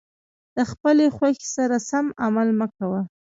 [0.55, 3.01] د خپلې خوښې سره سم عمل مه کوه.